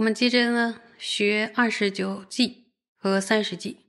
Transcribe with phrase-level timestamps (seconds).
[0.00, 3.80] 我们接着呢学二十九计和三十计，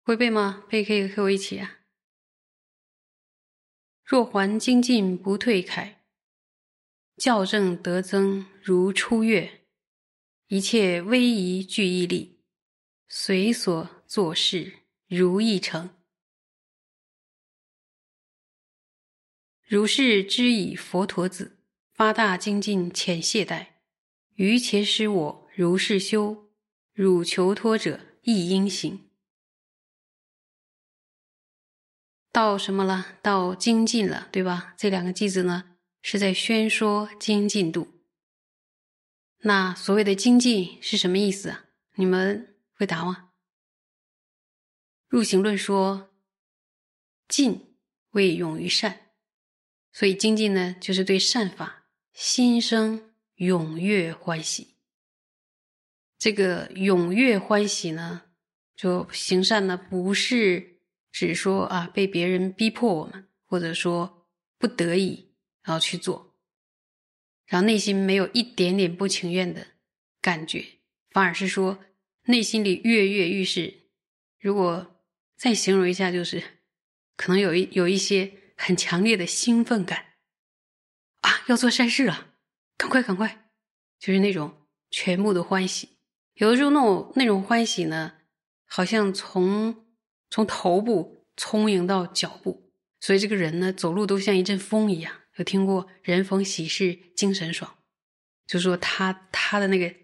[0.00, 0.64] 会背吗？
[0.70, 1.80] 背可以和我一起啊。
[4.02, 6.02] 若还精进不退凯，
[7.18, 9.66] 校正得增如初月，
[10.46, 12.40] 一切威仪具毅力，
[13.06, 15.94] 随所做事如意成。
[19.66, 21.58] 如是知以佛陀子。
[21.92, 23.68] 发大精进，浅懈怠，
[24.34, 26.50] 于且使我如是修，
[26.92, 29.10] 汝求托者亦应行。
[32.32, 33.18] 到什么了？
[33.20, 34.74] 到精进了，对吧？
[34.78, 37.88] 这两个句子呢，是在宣说精进度。
[39.44, 41.66] 那所谓的精进是什么意思啊？
[41.96, 43.32] 你们会答吗？
[45.08, 46.10] 入行论说，
[47.28, 47.76] 进
[48.12, 49.10] 为勇于善，
[49.92, 51.81] 所以精进呢，就是对善法。
[52.12, 54.76] 心生踊跃欢喜，
[56.18, 58.22] 这个踊跃欢喜呢，
[58.76, 65.32] 就行善呢，不是只说啊被别人逼迫我们，或者说不得已
[65.62, 66.36] 然后去做，
[67.46, 69.68] 然后内心没有一点点不情愿的
[70.20, 70.64] 感觉，
[71.10, 71.82] 反而是说
[72.24, 73.88] 内心里跃跃欲试。
[74.38, 75.02] 如果
[75.36, 76.42] 再形容一下，就是
[77.16, 80.11] 可能有一有一些很强烈的兴奋感。
[81.22, 82.34] 啊，要做善事了，
[82.76, 83.50] 赶快赶快，
[83.98, 85.88] 就是那种全部的欢喜。
[86.34, 88.12] 有的时候那种那种欢喜呢，
[88.66, 89.84] 好像从
[90.30, 92.70] 从头部充盈到脚部，
[93.00, 95.14] 所以这个人呢走路都像一阵风一样。
[95.36, 97.78] 有听过“人逢喜事精神爽”，
[98.46, 99.94] 就说他他的那个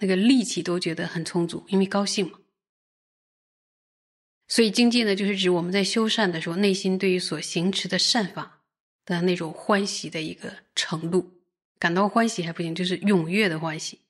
[0.00, 2.40] 那个力气都觉得很充足，因为高兴嘛。
[4.48, 8.61] 所以精进呢，就是指我们在修善的时候，内心对于所行持的善法。
[9.04, 11.42] 的那种欢喜的一个程度，
[11.78, 14.00] 感到欢喜还不行，就是踊跃的欢喜。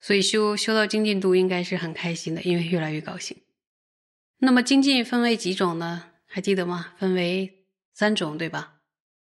[0.00, 3.36] 所以修修到精进度应该是很开心的，因为越来越高兴。
[4.38, 6.12] 那么精进分为几种呢？
[6.26, 6.94] 还记得吗？
[6.98, 8.80] 分为三种，对吧？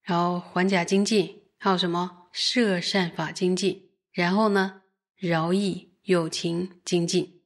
[0.03, 4.83] 然后还甲精进，还有什么摄善法精进，然后呢
[5.15, 7.43] 饶益有情精进。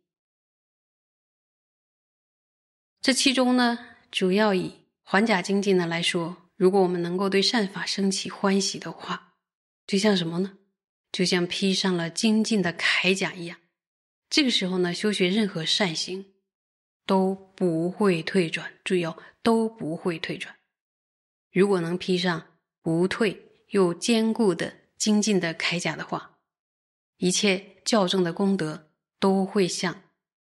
[3.03, 3.79] 这其中呢，
[4.11, 6.50] 主要以还甲精进呢来说。
[6.61, 9.33] 如果我们能够对善法升起欢喜的话，
[9.87, 10.59] 就像什么呢？
[11.11, 13.57] 就像披上了精进的铠甲一样。
[14.29, 16.35] 这个时候呢，修学任何善行
[17.07, 18.75] 都不会退转。
[18.85, 20.55] 注意哦，都不会退转。
[21.51, 26.41] 如果能披上不退又坚固的精进的铠甲的话，
[27.17, 30.03] 一切校正的功德都会像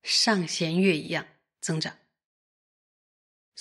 [0.03, 1.25] 上弦月一样
[1.61, 1.95] 增长。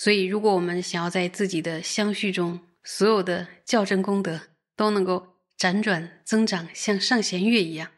[0.03, 4.41] 所以，如果我们想要在自己的相续中，所有的校正功德
[4.75, 7.91] 都能够辗转增长，像上弦月一样，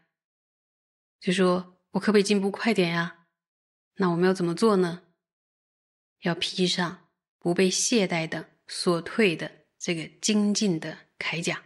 [1.22, 3.28] 就说我可不可以进步快点呀？
[3.96, 5.03] 那我们要怎么做呢？
[6.24, 7.08] 要披上
[7.40, 9.50] 不被懈怠的所退的
[9.80, 11.64] 这个精进的铠甲。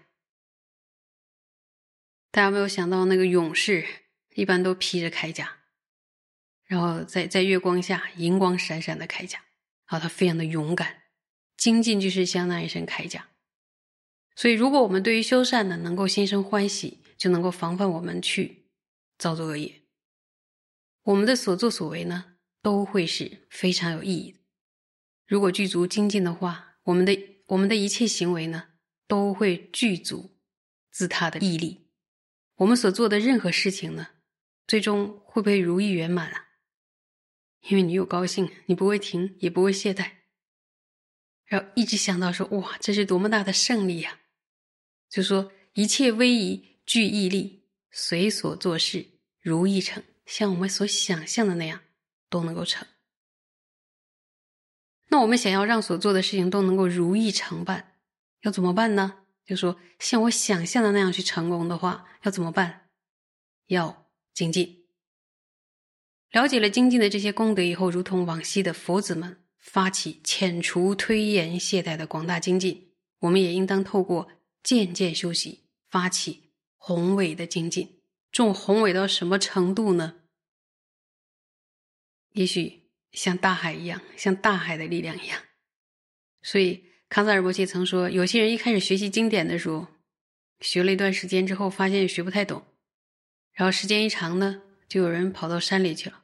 [2.30, 3.88] 大家有没有想到，那个勇士
[4.36, 5.58] 一般都披着铠甲，
[6.66, 9.42] 然后在在月光下银光闪闪的铠甲。
[9.88, 11.04] 啊，他非常的勇敢，
[11.58, 13.30] 精进就是相当于一身铠甲。
[14.36, 18.70] 所以，如果我们对于修善呢，能够心生欢喜，就能够防范我们去
[19.18, 19.82] 造作恶业。
[21.04, 24.40] 我们的所作所为呢，都会是非常有意义的。
[25.26, 27.18] 如果具足精进的话，我们的
[27.48, 28.66] 我们的一切行为呢，
[29.08, 30.38] 都会具足
[30.92, 31.88] 自他的毅力。
[32.58, 34.10] 我们所做的任何事情呢，
[34.68, 36.47] 最终会不会如意圆满啊？
[37.70, 40.12] 因为你又高兴，你不会停，也不会懈怠，
[41.46, 44.20] 然后一直想到说：“哇，这是多么大的胜利呀！”
[45.10, 49.06] 就说一切威仪具毅力，随所做事
[49.42, 51.82] 如意成，像我们所想象的那样
[52.30, 52.88] 都能够成。
[55.10, 57.96] 那我们想要让所做的事情都能够如意成办，
[58.42, 59.26] 要怎么办呢？
[59.46, 62.90] 就说像我想象的那样去成功的话，要怎么办？
[63.68, 64.87] 要精进。
[66.32, 74.30] 了解了精进的这些功德以后，如同往昔的佛子们发起遣除推延懈怠的广大精进，我们也应当透过
[74.62, 78.02] 渐渐修习，发起宏伟的精进。
[78.32, 80.16] 这种宏伟到什么程度呢？
[82.34, 85.42] 也许像大海一样，像大海的力量一样。
[86.44, 89.88] 所以康萨尔伯切曾说，有些人一开始学习经典的时候，
[90.60, 92.64] 学了一段时间之后，发现学不太懂，
[93.54, 94.62] 然后时间一长呢。
[94.88, 96.24] 就有人跑到山里去了，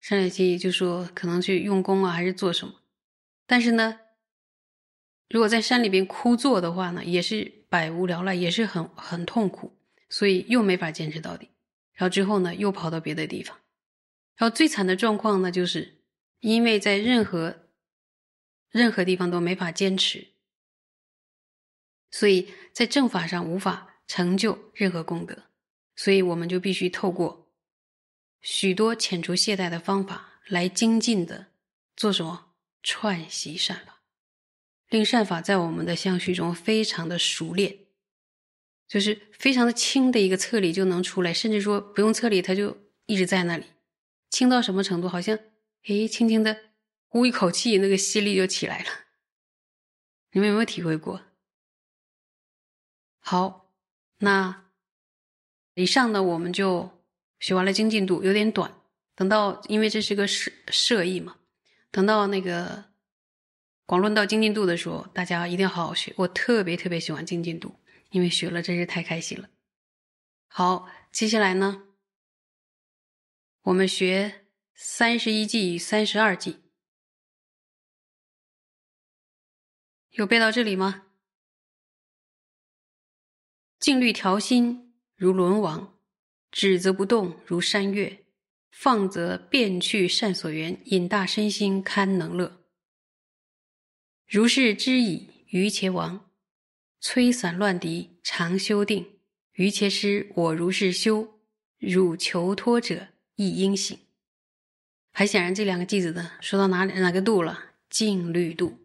[0.00, 2.80] 山里去就说可能去用功啊，还是做什么？
[3.46, 4.00] 但是呢，
[5.28, 9.76] 如果在山里边枯坐的话呢，也是百无聊赖，也是很很痛苦，
[10.08, 11.50] 所以又没法坚持到底。
[11.92, 13.58] 然后之后呢，又跑到别的地方。
[14.36, 16.02] 然后最惨的状况呢，就是
[16.40, 17.68] 因为在任何
[18.70, 20.28] 任何地方都没法坚持，
[22.10, 25.44] 所以在正法上无法成就任何功德，
[25.94, 27.45] 所以我们就必须透过
[28.48, 31.48] 许多遣除懈怠的方法来精进的
[31.96, 34.00] 做什么串习善法，
[34.88, 37.86] 令善法在我们的相续中非常的熟练，
[38.86, 43.66] 就是非常的轻的一个侧理就能出来，甚至说不用侧理，它就一直在那里。
[44.30, 45.08] 轻到什么程度？
[45.08, 45.36] 好像，
[45.88, 46.70] 诶，轻轻的
[47.08, 48.90] 呼一口气，那个吸力就起来了。
[50.30, 51.20] 你们有没有体会过？
[53.18, 53.72] 好，
[54.18, 54.66] 那
[55.74, 56.95] 以上呢，我们就
[57.38, 58.80] 学完了精进度，有点短。
[59.14, 61.38] 等到，因为这是个设设意嘛，
[61.90, 62.84] 等到那个
[63.86, 66.12] 广论到精进度的时候，大家一定要好好学。
[66.18, 67.80] 我特别特别喜欢精进度，
[68.10, 69.48] 因为学了真是太开心了。
[70.48, 71.84] 好，接下来呢？
[73.62, 76.62] 我们学三十一计与三十二计，
[80.10, 81.06] 有背到这里吗？
[83.78, 85.95] 静虑调心如轮王，
[86.58, 88.24] 止则不动如山岳，
[88.70, 92.62] 放则变去善所缘，引大身心堪能乐。
[94.26, 96.30] 如是知矣，于且亡，
[97.02, 99.06] 摧散乱敌，常修定。
[99.52, 101.40] 于且师我如是修，
[101.78, 103.08] 汝求脱者。
[103.34, 103.98] 亦应行，
[105.12, 107.72] 很显然，这两个句子呢，说到哪里哪个度了？
[107.90, 108.78] 静虑度。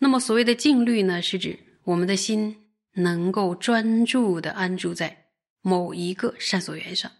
[0.00, 2.66] 那么，所谓的静虑呢，是指我们的心
[2.96, 5.21] 能够专注的安住在
[5.62, 7.10] 某一个善所缘上，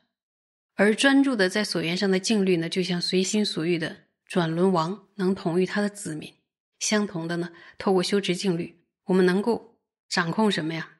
[0.74, 6.34] 而专注的在所缘上的境律呢，就像随心所欲的转轮王能统御他的子民，
[6.78, 9.78] 相同的呢，透过修持境律，我们能够
[10.08, 10.98] 掌控什么呀？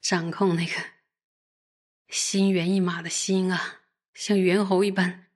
[0.00, 0.72] 掌控那个
[2.08, 3.80] 心猿意马的心啊！
[4.14, 5.28] 像猿猴一般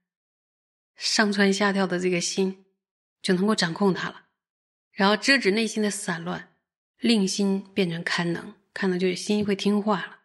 [0.96, 2.66] 上蹿下跳的这个心，
[3.22, 4.26] 就能够掌控它了，
[4.92, 6.52] 然后遮止内心的散乱，
[6.98, 8.54] 令心变成堪能。
[8.74, 10.15] 堪能就是心会听话了。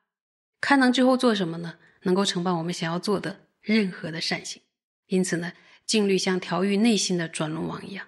[0.61, 1.77] 堪能之后做什么呢？
[2.03, 4.61] 能够承办我们想要做的任何的善行。
[5.07, 5.51] 因此呢，
[5.85, 8.07] 静虑像调御内心的转轮王一样。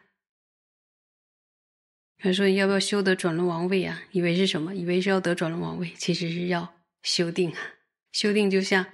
[2.19, 4.03] 他说：“你要不要修得转轮王位啊？
[4.11, 4.73] 以为是什么？
[4.73, 7.59] 以为是要得转轮王位，其实是要修定啊。
[8.13, 8.85] 修定就像……”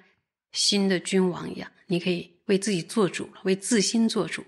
[0.52, 4.44] 新的君王一样，你可以为自己做主了，为自心做主。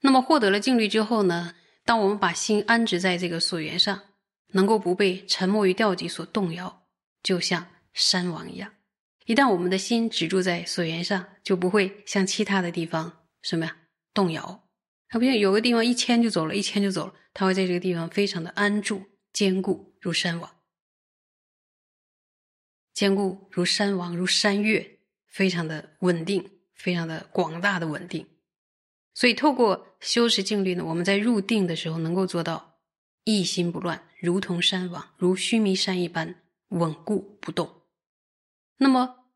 [0.00, 1.54] 那么获得了静虑之后呢？
[1.84, 4.00] 当我们把心安置在这个所缘上，
[4.52, 6.83] 能够不被沉默与调集所动摇，
[7.24, 8.72] 就像山王一样。
[9.26, 13.76] 一旦我们的心止住在所缘上，就不会像其他的地方什么呀
[14.12, 14.68] 动摇。
[15.08, 20.50] 它不像有个地方一牵就走了，一牵就走了，它会在这个地方非常的安住坚固，如山王。
[22.92, 28.26] 坚固如山王，如山岳，非常的稳定，非常的广大的稳定。
[29.14, 32.80] 所以，透过修持静虑呢，我们在入定的时候能够做到
[33.24, 37.82] 一心不乱，如同山王，如须弥山一般稳固不动。
[38.76, 39.30] 那么，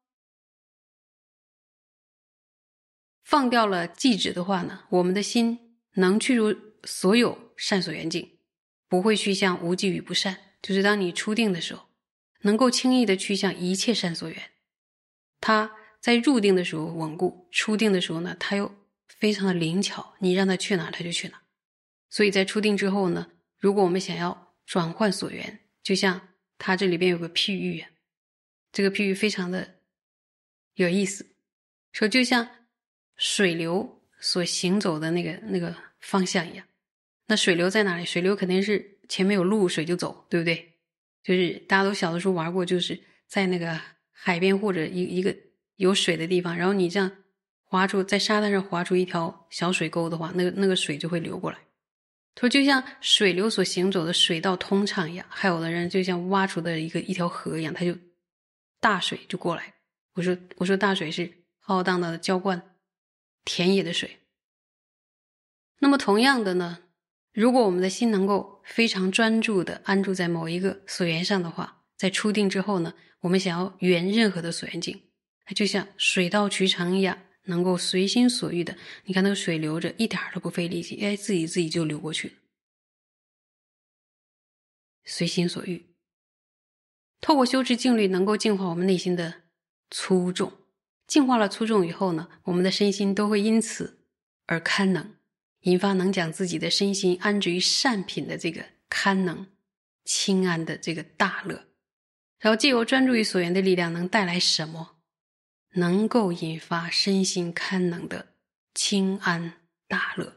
[3.22, 8.38] 放掉了寂止的话呢，我们的心能去入所有善所缘境，
[8.88, 10.56] 不会去向无记与不善。
[10.60, 11.86] 就是当你初定的时候。
[12.42, 14.52] 能够轻易的去向一切善所缘，
[15.40, 18.72] 他在入定的时候稳固，初定的时候呢，他又
[19.08, 21.42] 非常的灵巧，你让他去哪他就去哪。
[22.08, 27.84] 所以在初定之后呢，如果我们想要转换所缘，就像他这里边有个譬喻，
[28.72, 29.76] 这个譬喻非常的
[30.74, 31.26] 有意思，
[31.92, 32.48] 说就像
[33.16, 36.66] 水流所行走的那个那个方向一样，
[37.26, 38.04] 那水流在哪里？
[38.04, 40.74] 水流肯定是前面有路，水就走，对不对？
[41.22, 45.36] 就是大家都小的时候玩过，就是在那个海边或者一一个
[45.76, 47.10] 有水的地方，然后你这样
[47.64, 51.58] 划出在沙滩上划出一条小水沟的话，那个那个水就会流过来。
[52.40, 57.96] 说，就像水流所行走的水道通畅一样，还有的人就像挖出的一个一条河一样，他就
[58.80, 59.74] 大水就过来。
[60.14, 62.62] 我说我说大水是浩荡的浇灌
[63.44, 64.18] 田野的水。
[65.80, 66.78] 那么同样的呢？
[67.32, 75.00] 如果我们的心能够非常专注的安住在某一个所缘上的话，在初定之后呢，我们想要圆任何的所缘境，
[75.44, 77.16] 它就像水到渠成一样，
[77.48, 78.76] 能够随心所欲的。
[79.04, 82.34] 你看那个水流着，一点都不费力气，哎，自己自己就流过去了，
[85.04, 85.86] 随心所欲。
[87.20, 89.42] 透过修持静虑，能够净化我们内心的
[89.90, 90.52] 粗重，
[91.06, 93.98] 净化了粗重以后呢，我们的身心都会因此
[94.46, 95.14] 而堪能。
[95.62, 99.48] 引发能将自己的身心安置于善品的这个堪能，
[100.04, 101.66] 清安的这个大乐。
[102.38, 104.97] 然后借由专注于所缘的力量，能带来什么？
[105.78, 108.34] 能够引发身心堪能的
[108.74, 109.54] 清安
[109.86, 110.36] 大乐。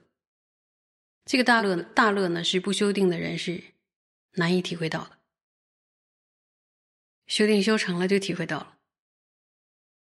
[1.26, 3.64] 这个大乐大乐呢，是不修定的人是
[4.34, 5.18] 难以体会到的。
[7.28, 8.78] 修定修成了，就体会到了。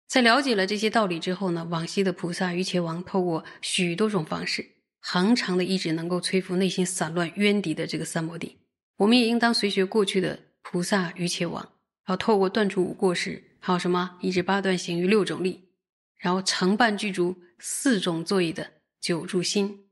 [0.07, 4.71] 在了解了这些道理之后呢，往昔的菩萨、瑜伽王透过许多种方式，
[5.01, 8.59] 恒常的一直能够摧伏内心散乱冤敌的这个三摩地。
[8.97, 11.63] 我们也应当随学过去的菩萨、瑜伽王。
[12.07, 15.69] 然后透过断除五过失，还有什么一至八段行于六种力，
[16.17, 19.87] 然后承办具足四种座椅的九住心，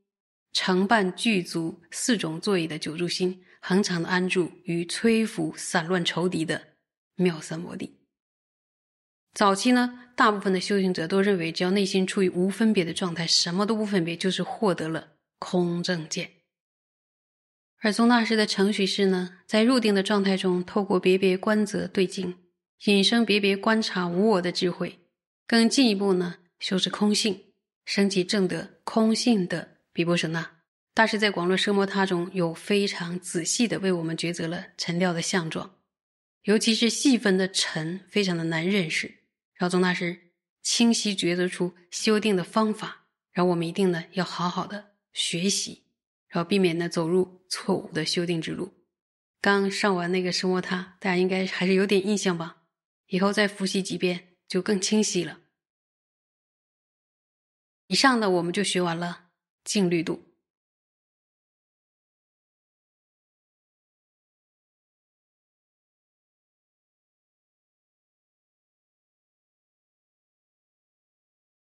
[0.52, 6.68] 承办具足四种座椅的九住心，恒常的安住于摧伏散乱仇敌的
[7.14, 7.98] 妙三摩地。
[9.34, 16.30] 早期呢，大部分的修行者都认为，只要内心处于无分别的状态，什么都不分别，就是获得了空正见。
[17.80, 22.34] 而宗大师的程序是呢，在入定的状态中，透过别别观则对境，
[22.84, 25.00] 引生别别观察无我的智慧，
[25.46, 27.44] 更进一步呢，修持空性，
[27.84, 30.58] 升起正得空性的比波舍那。
[30.94, 35.76] 大师在广论奢摩他中有非常仔细的为我们抉择了沉调的相状，
[36.44, 39.06] 尤其是细分的沉，非常的难认识。
[39.54, 40.32] 然后宗大师
[40.62, 45.82] 清晰抉择出修定的方法，然后我们一定呢要好好的学习。
[46.28, 48.74] 然后避免呢走入错误的修订之路。
[49.40, 52.57] 刚上完那个生活塔，大家应该还是有点印象吧？
[53.08, 55.40] 以后再复习几遍就更清晰了。
[57.88, 59.30] 以上的，我们就学完了
[59.64, 60.27] 净绿度。